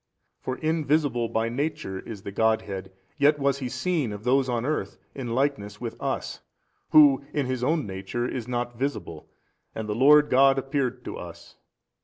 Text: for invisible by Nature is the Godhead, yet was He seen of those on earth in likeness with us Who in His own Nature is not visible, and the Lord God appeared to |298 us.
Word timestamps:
for 0.41 0.57
invisible 0.57 1.29
by 1.29 1.47
Nature 1.47 1.99
is 1.99 2.23
the 2.23 2.31
Godhead, 2.31 2.91
yet 3.19 3.37
was 3.37 3.59
He 3.59 3.69
seen 3.69 4.11
of 4.11 4.23
those 4.23 4.49
on 4.49 4.65
earth 4.65 4.97
in 5.13 5.35
likeness 5.35 5.79
with 5.79 5.95
us 6.01 6.41
Who 6.89 7.23
in 7.33 7.45
His 7.45 7.63
own 7.63 7.85
Nature 7.85 8.27
is 8.27 8.47
not 8.47 8.79
visible, 8.79 9.29
and 9.75 9.87
the 9.87 9.93
Lord 9.93 10.31
God 10.31 10.57
appeared 10.57 11.05
to 11.05 11.13
|298 11.13 11.17
us. 11.21 11.55